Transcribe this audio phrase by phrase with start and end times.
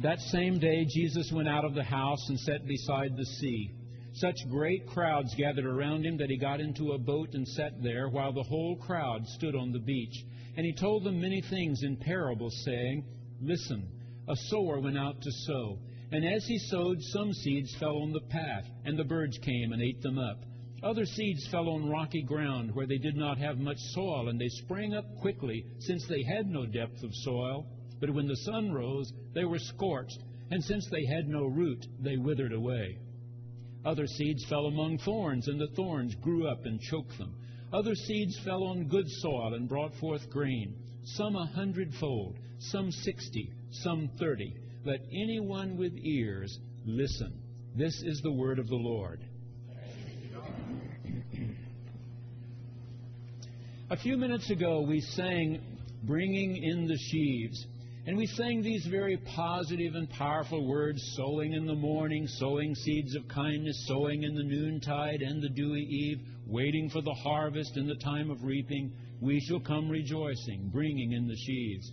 [0.00, 3.72] That same day Jesus went out of the house and sat beside the sea.
[4.12, 8.08] Such great crowds gathered around him that he got into a boat and sat there,
[8.08, 10.24] while the whole crowd stood on the beach.
[10.56, 13.04] And he told them many things in parables, saying,
[13.40, 13.88] Listen,
[14.28, 15.78] a sower went out to sow.
[16.12, 19.82] And as he sowed, some seeds fell on the path, and the birds came and
[19.82, 20.44] ate them up.
[20.82, 24.48] Other seeds fell on rocky ground, where they did not have much soil, and they
[24.48, 27.66] sprang up quickly, since they had no depth of soil.
[28.00, 30.18] But when the sun rose, they were scorched,
[30.50, 32.98] and since they had no root, they withered away.
[33.84, 37.34] Other seeds fell among thorns, and the thorns grew up and choked them.
[37.72, 43.52] Other seeds fell on good soil and brought forth grain, some a hundredfold, some sixty,
[43.70, 44.54] some thirty.
[44.84, 47.42] Let anyone with ears listen.
[47.76, 49.24] This is the word of the Lord.
[53.90, 55.60] A few minutes ago, we sang
[56.04, 57.66] Bringing in the Sheaves.
[58.08, 63.14] And we sang these very positive and powerful words sowing in the morning, sowing seeds
[63.14, 67.86] of kindness, sowing in the noontide and the dewy eve, waiting for the harvest in
[67.86, 68.94] the time of reaping.
[69.20, 71.92] We shall come rejoicing, bringing in the sheaves.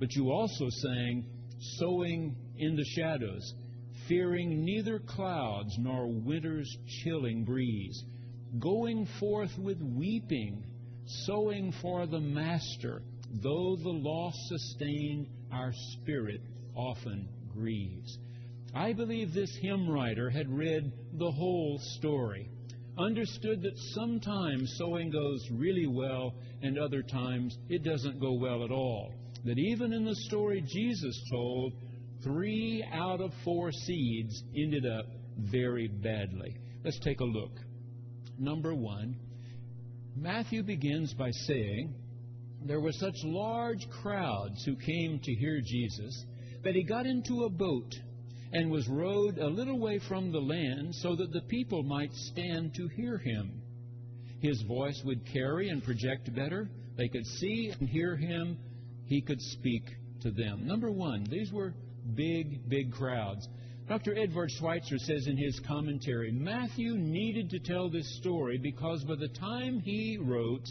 [0.00, 1.24] But you also sang,
[1.78, 3.54] sowing in the shadows,
[4.08, 8.02] fearing neither clouds nor winter's chilling breeze,
[8.58, 10.64] going forth with weeping,
[11.06, 13.00] sowing for the Master
[13.42, 16.40] though the loss sustained, our spirit
[16.74, 18.18] often grieves.
[18.74, 22.50] I believe this hymn writer had read the whole story,
[22.98, 28.70] understood that sometimes sowing goes really well and other times it doesn't go well at
[28.70, 29.12] all.
[29.44, 31.72] That even in the story Jesus told,
[32.22, 35.06] three out of four seeds ended up
[35.38, 36.56] very badly.
[36.84, 37.52] Let's take a look.
[38.38, 39.16] Number one,
[40.14, 41.94] Matthew begins by saying,
[42.64, 46.24] there were such large crowds who came to hear Jesus
[46.64, 47.94] that he got into a boat
[48.52, 52.74] and was rowed a little way from the land so that the people might stand
[52.74, 53.62] to hear him.
[54.40, 56.68] His voice would carry and project better.
[56.96, 58.58] They could see and hear him.
[59.06, 59.84] He could speak
[60.22, 60.66] to them.
[60.66, 61.74] Number one, these were
[62.14, 63.46] big, big crowds.
[63.88, 64.18] Dr.
[64.18, 69.28] Edward Schweizer says in his commentary Matthew needed to tell this story because by the
[69.28, 70.66] time he wrote,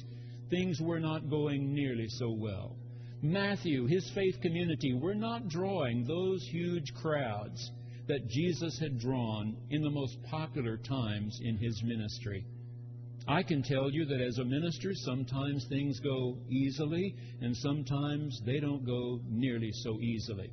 [0.49, 2.75] things were not going nearly so well.
[3.21, 7.71] Matthew, his faith community, were not drawing those huge crowds
[8.07, 12.45] that Jesus had drawn in the most popular times in his ministry.
[13.27, 18.59] I can tell you that as a minister, sometimes things go easily, and sometimes they
[18.59, 20.51] don't go nearly so easily.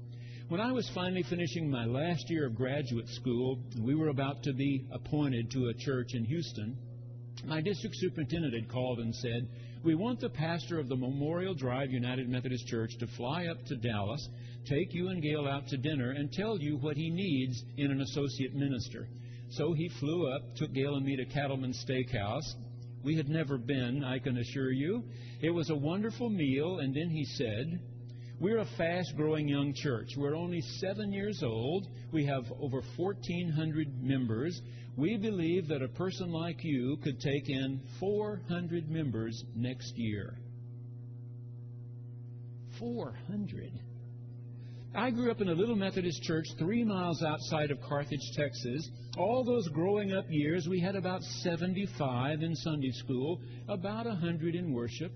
[0.48, 4.54] When I was finally finishing my last year of graduate school, we were about to
[4.54, 6.78] be appointed to a church in Houston.
[7.44, 9.48] My district superintendent had called and said,
[9.84, 13.76] we want the pastor of the Memorial Drive United Methodist Church to fly up to
[13.76, 14.28] Dallas,
[14.64, 18.00] take you and Gail out to dinner, and tell you what he needs in an
[18.00, 19.08] associate minister.
[19.50, 22.54] So he flew up, took Gail and me to Cattleman Steakhouse.
[23.02, 25.02] We had never been, I can assure you.
[25.40, 27.80] It was a wonderful meal, and then he said,
[28.42, 30.08] We're a fast growing young church.
[30.16, 31.86] We're only seven years old.
[32.10, 34.60] We have over 1,400 members.
[34.96, 40.34] We believe that a person like you could take in 400 members next year.
[42.80, 43.70] 400.
[44.92, 48.90] I grew up in a little Methodist church three miles outside of Carthage, Texas.
[49.16, 54.72] All those growing up years, we had about 75 in Sunday school, about 100 in
[54.72, 55.12] worship.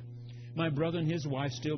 [0.56, 1.74] My brother and his wife still